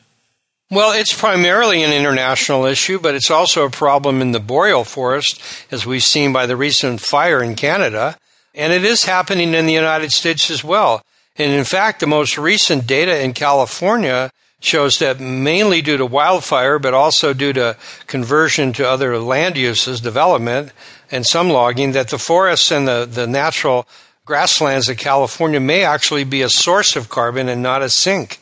Well, 0.71 0.93
it's 0.93 1.13
primarily 1.13 1.83
an 1.83 1.91
international 1.91 2.63
issue, 2.63 2.97
but 2.97 3.13
it's 3.13 3.29
also 3.29 3.65
a 3.65 3.69
problem 3.69 4.21
in 4.21 4.31
the 4.31 4.39
boreal 4.39 4.85
forest, 4.85 5.41
as 5.69 5.85
we've 5.85 6.01
seen 6.01 6.31
by 6.31 6.45
the 6.45 6.55
recent 6.55 7.01
fire 7.01 7.43
in 7.43 7.55
Canada. 7.55 8.17
And 8.55 8.71
it 8.71 8.85
is 8.85 9.03
happening 9.03 9.53
in 9.53 9.65
the 9.65 9.73
United 9.73 10.13
States 10.13 10.49
as 10.49 10.63
well. 10.63 11.03
And 11.35 11.51
in 11.51 11.65
fact, 11.65 11.99
the 11.99 12.07
most 12.07 12.37
recent 12.37 12.87
data 12.87 13.21
in 13.21 13.33
California 13.33 14.31
shows 14.61 14.97
that 14.99 15.19
mainly 15.19 15.81
due 15.81 15.97
to 15.97 16.05
wildfire, 16.05 16.79
but 16.79 16.93
also 16.93 17.33
due 17.33 17.51
to 17.51 17.75
conversion 18.07 18.71
to 18.71 18.87
other 18.87 19.19
land 19.19 19.57
uses, 19.57 19.99
development, 19.99 20.71
and 21.11 21.25
some 21.25 21.49
logging, 21.49 21.91
that 21.91 22.07
the 22.07 22.17
forests 22.17 22.71
and 22.71 22.87
the, 22.87 23.05
the 23.05 23.27
natural 23.27 23.85
grasslands 24.23 24.87
of 24.87 24.95
California 24.95 25.59
may 25.59 25.83
actually 25.83 26.23
be 26.23 26.41
a 26.41 26.49
source 26.49 26.95
of 26.95 27.09
carbon 27.09 27.49
and 27.49 27.61
not 27.61 27.81
a 27.81 27.89
sink. 27.89 28.39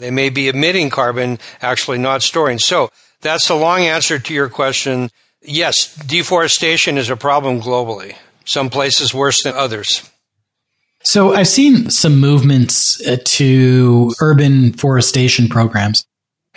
They 0.00 0.10
may 0.10 0.30
be 0.30 0.48
emitting 0.48 0.90
carbon, 0.90 1.38
actually 1.62 1.98
not 1.98 2.22
storing. 2.22 2.58
So 2.58 2.90
that's 3.20 3.46
the 3.46 3.54
long 3.54 3.82
answer 3.82 4.18
to 4.18 4.34
your 4.34 4.48
question. 4.48 5.10
Yes, 5.42 5.94
deforestation 5.94 6.98
is 6.98 7.10
a 7.10 7.16
problem 7.16 7.60
globally. 7.60 8.16
Some 8.44 8.70
places 8.70 9.14
worse 9.14 9.42
than 9.42 9.54
others. 9.54 10.10
So 11.02 11.32
I've 11.32 11.48
seen 11.48 11.90
some 11.90 12.20
movements 12.20 13.00
uh, 13.06 13.16
to 13.24 14.12
urban 14.20 14.72
forestation 14.72 15.48
programs. 15.48 16.04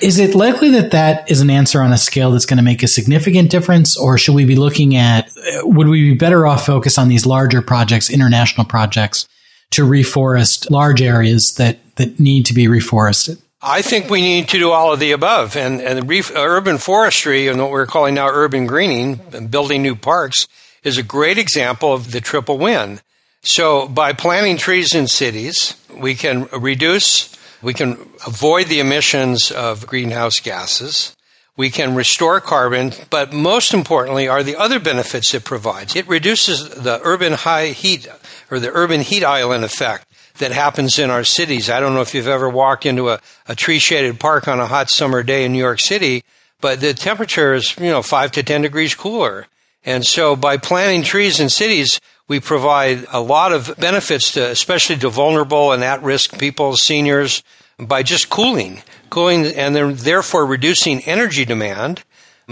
Is 0.01 0.19
it 0.19 0.35
likely 0.35 0.69
that 0.71 0.91
that 0.91 1.29
is 1.29 1.39
an 1.39 1.49
answer 1.49 1.81
on 1.81 1.93
a 1.93 1.97
scale 1.97 2.31
that's 2.31 2.45
going 2.45 2.57
to 2.57 2.63
make 2.63 2.83
a 2.83 2.87
significant 2.87 3.51
difference, 3.51 3.95
or 3.97 4.17
should 4.17 4.35
we 4.35 4.43
be 4.43 4.55
looking 4.55 4.95
at, 4.95 5.27
uh, 5.27 5.67
would 5.67 5.87
we 5.87 6.11
be 6.11 6.17
better 6.17 6.47
off 6.47 6.65
focus 6.65 6.97
on 6.97 7.09
these 7.09 7.25
larger 7.25 7.61
projects, 7.61 8.09
international 8.09 8.65
projects, 8.65 9.27
to 9.73 9.83
reforest 9.83 10.69
large 10.69 11.01
areas 11.01 11.53
that, 11.57 11.77
that 11.95 12.19
need 12.19 12.45
to 12.47 12.53
be 12.53 12.65
reforested? 12.67 13.39
I 13.65 13.81
think 13.81 14.09
we 14.09 14.19
need 14.19 14.49
to 14.49 14.57
do 14.57 14.71
all 14.71 14.91
of 14.91 14.99
the 14.99 15.13
above. 15.13 15.55
And, 15.55 15.79
and 15.79 16.11
urban 16.35 16.77
forestry 16.77 17.47
and 17.47 17.61
what 17.61 17.71
we're 17.71 17.85
calling 17.85 18.15
now 18.15 18.27
urban 18.27 18.67
greening 18.67 19.21
and 19.31 19.49
building 19.49 19.81
new 19.81 19.95
parks 19.95 20.47
is 20.83 20.97
a 20.97 21.03
great 21.03 21.37
example 21.37 21.93
of 21.93 22.11
the 22.11 22.19
triple 22.19 22.57
win. 22.57 22.99
So 23.41 23.87
by 23.87 24.13
planting 24.13 24.57
trees 24.57 24.93
in 24.93 25.07
cities, 25.07 25.75
we 25.95 26.13
can 26.13 26.47
reduce, 26.47 27.33
we 27.61 27.73
can 27.73 27.97
avoid 28.27 28.67
the 28.67 28.81
emissions 28.81 29.49
of 29.49 29.87
greenhouse 29.87 30.39
gases. 30.39 31.15
We 31.55 31.69
can 31.69 31.93
restore 31.93 32.41
carbon, 32.41 32.93
but 33.09 33.31
most 33.31 33.73
importantly 33.73 34.27
are 34.27 34.43
the 34.43 34.55
other 34.55 34.79
benefits 34.79 35.33
it 35.33 35.45
provides. 35.45 35.95
It 35.95 36.07
reduces 36.07 36.67
the 36.67 36.99
urban 37.03 37.33
high 37.33 37.67
heat 37.67 38.07
or 38.51 38.59
the 38.59 38.71
urban 38.73 39.01
heat 39.01 39.23
island 39.23 39.63
effect 39.63 40.07
that 40.39 40.51
happens 40.51 40.99
in 40.99 41.09
our 41.09 41.23
cities. 41.23 41.69
I 41.69 41.79
don't 41.79 41.93
know 41.93 42.01
if 42.01 42.13
you've 42.13 42.27
ever 42.27 42.49
walked 42.49 42.85
into 42.85 43.09
a, 43.09 43.19
a 43.47 43.55
tree 43.55 43.79
shaded 43.79 44.19
park 44.19 44.47
on 44.47 44.59
a 44.59 44.67
hot 44.67 44.89
summer 44.89 45.23
day 45.23 45.45
in 45.45 45.53
New 45.53 45.59
York 45.59 45.79
City, 45.79 46.23
but 46.61 46.81
the 46.81 46.93
temperature 46.93 47.53
is, 47.53 47.77
you 47.77 47.89
know, 47.91 48.01
five 48.01 48.31
to 48.31 48.43
10 48.43 48.61
degrees 48.61 48.95
cooler. 48.95 49.47
And 49.85 50.05
so 50.05 50.35
by 50.35 50.57
planting 50.57 51.03
trees 51.03 51.39
in 51.39 51.49
cities, 51.49 51.99
we 52.27 52.39
provide 52.39 53.05
a 53.11 53.19
lot 53.19 53.51
of 53.51 53.75
benefits 53.77 54.31
to, 54.31 54.49
especially 54.49 54.95
to 54.97 55.09
vulnerable 55.09 55.71
and 55.71 55.83
at 55.83 56.01
risk 56.01 56.39
people, 56.39 56.77
seniors, 56.77 57.43
by 57.77 58.01
just 58.01 58.29
cooling, 58.29 58.81
cooling, 59.09 59.45
and 59.45 59.75
then 59.75 59.95
therefore 59.95 60.45
reducing 60.45 61.01
energy 61.01 61.43
demand 61.43 62.03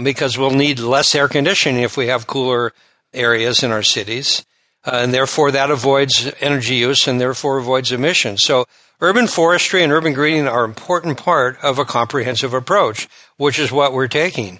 because 0.02 0.36
we'll 0.36 0.50
need 0.50 0.78
less 0.78 1.14
air 1.14 1.28
conditioning 1.28 1.82
if 1.82 1.96
we 1.96 2.08
have 2.08 2.26
cooler 2.26 2.72
areas 3.14 3.62
in 3.62 3.70
our 3.70 3.82
cities. 3.82 4.44
Uh, 4.84 4.90
and 5.02 5.14
therefore 5.14 5.50
that 5.52 5.70
avoids 5.70 6.30
energy 6.40 6.74
use 6.74 7.06
and 7.06 7.20
therefore 7.20 7.58
avoids 7.58 7.92
emissions. 7.92 8.42
So 8.42 8.66
urban 9.00 9.26
forestry 9.28 9.82
and 9.82 9.92
urban 9.92 10.12
greening 10.12 10.48
are 10.48 10.64
an 10.64 10.70
important 10.70 11.18
part 11.18 11.56
of 11.62 11.78
a 11.78 11.84
comprehensive 11.84 12.52
approach, 12.52 13.08
which 13.36 13.58
is 13.58 13.70
what 13.70 13.92
we're 13.92 14.08
taking. 14.08 14.58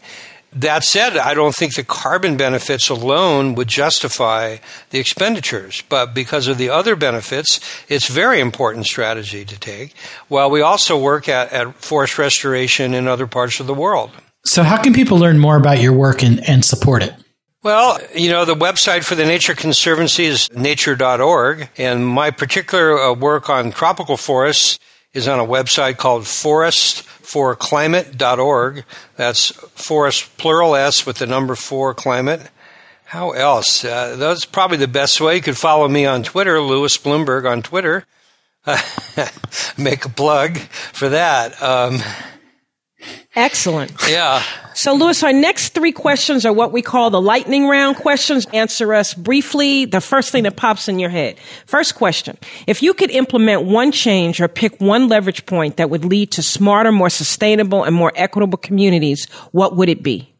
That 0.55 0.85
said, 0.85 1.17
I 1.17 1.33
don't 1.33 1.55
think 1.55 1.75
the 1.75 1.83
carbon 1.83 2.37
benefits 2.37 2.91
alone 2.91 3.55
would 3.55 3.69
justify 3.69 4.59
the 4.91 4.99
expenditures, 4.99 5.83
but 5.88 6.12
because 6.12 6.47
of 6.47 6.59
the 6.59 6.69
other 6.69 6.95
benefits, 6.95 7.59
it's 7.88 8.07
very 8.07 8.38
important 8.38 8.85
strategy 8.85 9.47
to 9.47 9.59
take 9.59 9.95
while 10.29 10.50
we 10.50 10.61
also 10.61 10.99
work 10.99 11.26
at, 11.26 11.50
at 11.52 11.75
forest 11.76 12.19
restoration 12.19 12.93
in 12.93 13.09
other 13.09 13.26
parts 13.26 13.61
of 13.61 13.67
the 13.67 13.75
world. 13.75 14.11
So 14.45 14.62
how 14.62 14.76
can 14.83 14.93
people 14.93 15.19
learn 15.19 15.38
more 15.38 15.57
about 15.57 15.81
your 15.81 15.95
work 15.95 16.23
and, 16.23 16.47
and 16.47 16.64
support 16.64 17.02
it? 17.02 17.14
Well, 17.62 17.99
you 18.12 18.31
know, 18.31 18.45
the 18.45 18.57
website 18.57 19.04
for 19.04 19.14
the 19.14 19.25
Nature 19.25 19.54
Conservancy 19.54 20.25
is 20.25 20.52
nature.org, 20.52 21.69
and 21.78 22.04
my 22.04 22.33
particular 22.33 22.99
uh, 22.99 23.14
work 23.14 23.49
on 23.49 23.71
tropical 23.71 24.16
forests 24.16 24.81
is 25.14 25.28
on 25.28 25.38
a 25.38 25.47
website 25.47 25.97
called 25.97 26.25
forestforclimate.org. 26.25 28.85
That's 29.14 29.50
forest 29.50 30.37
plural 30.38 30.75
S 30.75 31.07
with 31.07 31.19
the 31.19 31.28
number 31.28 31.54
four 31.54 31.95
climate. 31.95 32.50
How 33.04 33.31
else? 33.31 33.85
Uh, 33.85 34.16
that's 34.16 34.45
probably 34.45 34.78
the 34.78 34.88
best 34.88 35.21
way. 35.21 35.37
You 35.37 35.42
could 35.42 35.57
follow 35.57 35.87
me 35.87 36.04
on 36.04 36.25
Twitter, 36.25 36.61
Louis 36.61 36.99
Blumberg 36.99 37.49
on 37.49 37.62
Twitter. 37.62 38.04
Make 39.78 40.04
a 40.04 40.09
plug 40.09 40.59
for 40.59 41.11
that. 41.11 41.62
Um, 41.62 42.01
Excellent. 43.35 43.93
Yeah. 44.09 44.43
So, 44.75 44.95
Louis, 44.95 45.23
our 45.23 45.33
next 45.33 45.71
three 45.71 45.93
questions 45.93 46.47
are 46.47 46.53
what 46.53 46.73
we 46.73 46.83
call 46.83 47.11
the 47.11 47.21
lightning 47.21 47.69
round 47.69 47.97
questions. 47.97 48.47
Answer 48.53 48.95
us 48.95 49.15
briefly 49.15 49.85
the 49.85 50.01
first 50.01 50.31
thing 50.31 50.45
that 50.45 50.57
pops 50.57 50.88
in 50.88 50.99
your 50.99 51.11
head. 51.11 51.38
First 51.67 51.95
question 51.95 52.38
If 52.67 52.83
you 52.83 52.95
could 52.95 53.11
implement 53.11 53.65
one 53.65 53.93
change 53.93 54.41
or 54.41 54.49
pick 54.49 54.81
one 54.81 55.09
leverage 55.09 55.47
point 55.47 55.77
that 55.77 55.91
would 55.91 56.05
lead 56.05 56.33
to 56.33 56.43
smarter, 56.43 56.93
more 56.93 57.11
sustainable, 57.11 57.85
and 57.85 57.95
more 57.95 58.12
equitable 58.15 58.59
communities, 58.59 59.29
what 59.53 59.77
would 59.77 59.88
it 59.88 60.03
be? 60.03 60.33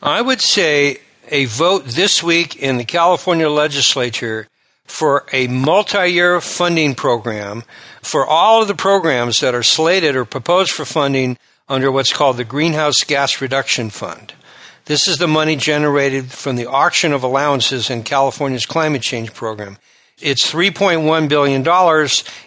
I 0.00 0.20
would 0.20 0.40
say 0.40 0.98
a 1.30 1.44
vote 1.46 1.84
this 1.84 2.22
week 2.22 2.56
in 2.56 2.76
the 2.76 2.84
California 2.84 3.48
legislature 3.48 4.48
for 4.84 5.24
a 5.32 5.46
multi 5.46 6.08
year 6.08 6.40
funding 6.40 6.94
program 6.94 7.62
for 8.02 8.26
all 8.26 8.62
of 8.62 8.68
the 8.68 8.74
programs 8.74 9.40
that 9.40 9.54
are 9.54 9.62
slated 9.62 10.16
or 10.16 10.24
proposed 10.24 10.72
for 10.72 10.84
funding 10.84 11.38
under 11.68 11.90
what's 11.90 12.12
called 12.12 12.36
the 12.36 12.44
Greenhouse 12.44 13.04
Gas 13.04 13.40
Reduction 13.40 13.90
Fund. 13.90 14.34
This 14.86 15.06
is 15.06 15.18
the 15.18 15.28
money 15.28 15.54
generated 15.54 16.32
from 16.32 16.56
the 16.56 16.66
auction 16.66 17.12
of 17.12 17.22
allowances 17.22 17.88
in 17.88 18.02
California's 18.02 18.66
climate 18.66 19.02
change 19.02 19.32
program. 19.32 19.78
It's 20.22 20.50
$3.1 20.50 21.28
billion. 21.28 21.64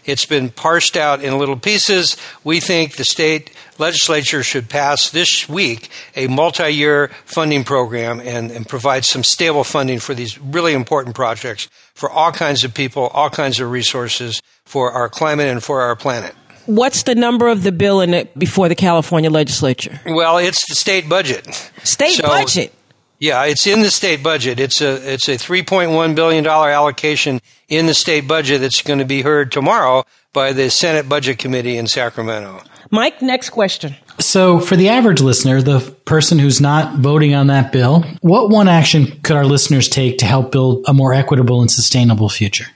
It's 0.05 0.25
been 0.25 0.49
parsed 0.49 0.97
out 0.97 1.23
in 1.23 1.37
little 1.37 1.57
pieces. 1.57 2.17
We 2.43 2.59
think 2.59 2.95
the 2.95 3.03
state 3.03 3.51
legislature 3.77 4.43
should 4.43 4.69
pass 4.69 5.09
this 5.09 5.49
week 5.49 5.89
a 6.15 6.27
multi 6.27 6.69
year 6.69 7.11
funding 7.25 7.63
program 7.63 8.19
and, 8.19 8.51
and 8.51 8.67
provide 8.67 9.05
some 9.05 9.23
stable 9.23 9.63
funding 9.63 9.99
for 9.99 10.13
these 10.13 10.39
really 10.39 10.73
important 10.73 11.15
projects 11.15 11.67
for 11.93 12.09
all 12.09 12.31
kinds 12.31 12.63
of 12.63 12.73
people, 12.73 13.07
all 13.07 13.29
kinds 13.29 13.59
of 13.59 13.69
resources 13.69 14.41
for 14.65 14.91
our 14.91 15.09
climate 15.09 15.47
and 15.47 15.63
for 15.63 15.81
our 15.81 15.95
planet. 15.95 16.33
What's 16.65 17.03
the 17.03 17.13
number 17.13 17.47
of 17.47 17.63
the 17.63 17.71
bill 17.71 18.01
in 18.01 18.13
it 18.13 18.37
before 18.37 18.69
the 18.69 18.75
California 18.75 19.29
legislature? 19.29 19.99
Well, 20.05 20.37
it's 20.37 20.67
the 20.67 20.75
state 20.75 21.07
budget. 21.07 21.45
State 21.83 22.15
so, 22.15 22.27
budget. 22.27 22.73
Yeah, 23.19 23.45
it's 23.45 23.65
in 23.67 23.81
the 23.81 23.91
state 23.91 24.23
budget. 24.23 24.59
It's 24.59 24.81
a 24.81 25.13
it's 25.13 25.29
a 25.29 25.35
3.1 25.35 26.15
billion 26.15 26.43
dollar 26.43 26.69
allocation 26.69 27.39
in 27.67 27.85
the 27.85 27.93
state 27.93 28.27
budget 28.27 28.61
that's 28.61 28.81
going 28.81 28.99
to 28.99 29.05
be 29.05 29.21
heard 29.21 29.51
tomorrow 29.51 30.05
by 30.33 30.53
the 30.53 30.69
Senate 30.69 31.07
Budget 31.07 31.39
Committee 31.39 31.77
in 31.77 31.87
Sacramento. 31.87 32.61
Mike, 32.91 33.21
next 33.21 33.49
question. 33.49 33.95
So, 34.19 34.59
for 34.59 34.75
the 34.75 34.89
average 34.89 35.21
listener, 35.21 35.61
the 35.61 35.79
person 36.05 36.39
who's 36.39 36.61
not 36.61 36.99
voting 36.99 37.33
on 37.33 37.47
that 37.47 37.71
bill, 37.71 38.03
what 38.21 38.49
one 38.49 38.67
action 38.67 39.19
could 39.21 39.35
our 39.35 39.45
listeners 39.45 39.89
take 39.89 40.19
to 40.19 40.25
help 40.25 40.51
build 40.51 40.85
a 40.87 40.93
more 40.93 41.13
equitable 41.13 41.61
and 41.61 41.69
sustainable 41.69 42.29
future? 42.29 42.67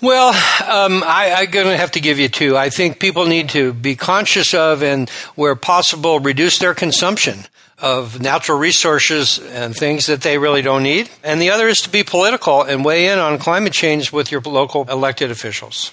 Well, 0.00 0.28
um, 0.28 1.02
I, 1.04 1.32
I'm 1.36 1.50
going 1.50 1.66
to 1.66 1.76
have 1.76 1.92
to 1.92 2.00
give 2.00 2.18
you 2.18 2.28
two. 2.28 2.56
I 2.56 2.68
think 2.68 3.00
people 3.00 3.26
need 3.26 3.48
to 3.50 3.72
be 3.72 3.96
conscious 3.96 4.52
of 4.54 4.82
and, 4.82 5.08
where 5.34 5.56
possible, 5.56 6.20
reduce 6.20 6.58
their 6.58 6.74
consumption 6.74 7.46
of 7.78 8.20
natural 8.20 8.58
resources 8.58 9.38
and 9.38 9.76
things 9.76 10.06
that 10.06 10.22
they 10.22 10.38
really 10.38 10.62
don't 10.62 10.82
need. 10.82 11.10
And 11.22 11.40
the 11.40 11.50
other 11.50 11.68
is 11.68 11.82
to 11.82 11.90
be 11.90 12.02
political 12.02 12.62
and 12.62 12.84
weigh 12.84 13.08
in 13.08 13.18
on 13.18 13.38
climate 13.38 13.72
change 13.72 14.12
with 14.12 14.30
your 14.30 14.40
local 14.40 14.84
elected 14.90 15.30
officials. 15.30 15.92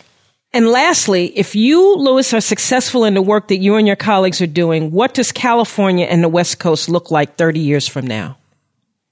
And 0.55 0.67
lastly, 0.67 1.37
if 1.37 1.55
you, 1.55 1.95
Louis, 1.95 2.31
are 2.31 2.39
successful 2.39 3.05
in 3.05 3.15
the 3.15 3.21
work 3.23 3.47
that 3.47 3.57
you 3.57 3.75
and 3.75 3.87
your 3.87 3.95
colleagues 3.95 4.39
are 4.39 4.47
doing, 4.47 4.91
what 4.91 5.15
does 5.15 5.31
California 5.31 6.05
and 6.05 6.23
the 6.23 6.29
West 6.29 6.59
Coast 6.59 6.87
look 6.87 7.09
like 7.09 7.37
30 7.37 7.59
years 7.59 7.87
from 7.87 8.05
now? 8.05 8.37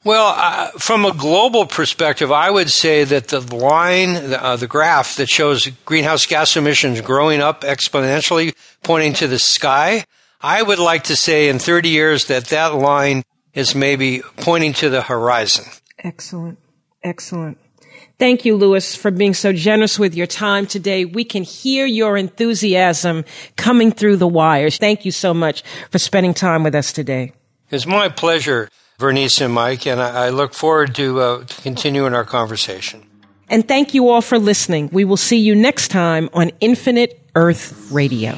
Well, 0.03 0.33
uh, 0.35 0.71
from 0.79 1.05
a 1.05 1.13
global 1.13 1.65
perspective, 1.65 2.31
I 2.31 2.49
would 2.49 2.71
say 2.71 3.03
that 3.03 3.27
the 3.27 3.39
line, 3.39 4.33
uh, 4.33 4.55
the 4.55 4.67
graph 4.67 5.15
that 5.17 5.29
shows 5.29 5.67
greenhouse 5.85 6.25
gas 6.25 6.55
emissions 6.55 7.01
growing 7.01 7.39
up 7.39 7.61
exponentially, 7.61 8.55
pointing 8.83 9.13
to 9.13 9.27
the 9.27 9.37
sky, 9.37 10.05
I 10.41 10.61
would 10.61 10.79
like 10.79 11.05
to 11.05 11.15
say 11.15 11.49
in 11.49 11.59
30 11.59 11.89
years 11.89 12.25
that 12.25 12.45
that 12.45 12.75
line 12.75 13.23
is 13.53 13.75
maybe 13.75 14.21
pointing 14.37 14.73
to 14.73 14.89
the 14.89 15.01
horizon. 15.01 15.65
Excellent. 15.99 16.57
Excellent. 17.03 17.57
Thank 18.17 18.45
you, 18.45 18.55
Louis, 18.55 18.95
for 18.95 19.09
being 19.09 19.33
so 19.33 19.51
generous 19.51 19.97
with 19.97 20.13
your 20.13 20.27
time 20.27 20.67
today. 20.67 21.05
We 21.05 21.23
can 21.23 21.41
hear 21.43 21.87
your 21.87 22.17
enthusiasm 22.17 23.25
coming 23.55 23.91
through 23.91 24.17
the 24.17 24.27
wires. 24.27 24.77
Thank 24.77 25.05
you 25.05 25.11
so 25.11 25.33
much 25.33 25.63
for 25.89 25.97
spending 25.97 26.35
time 26.35 26.63
with 26.63 26.75
us 26.75 26.93
today. 26.93 27.33
It's 27.71 27.87
my 27.87 28.09
pleasure. 28.09 28.69
Vernice 28.99 29.43
and 29.43 29.51
Mike, 29.51 29.87
and 29.87 29.99
I, 29.99 30.27
I 30.27 30.29
look 30.29 30.53
forward 30.53 30.93
to, 30.95 31.19
uh, 31.19 31.43
to 31.43 31.61
continuing 31.63 32.13
our 32.13 32.23
conversation. 32.23 33.03
And 33.49 33.67
thank 33.67 33.95
you 33.95 34.09
all 34.09 34.21
for 34.21 34.37
listening. 34.37 34.89
We 34.93 35.03
will 35.03 35.17
see 35.17 35.39
you 35.39 35.55
next 35.55 35.87
time 35.87 36.29
on 36.33 36.51
Infinite 36.59 37.19
Earth 37.33 37.91
Radio. 37.91 38.37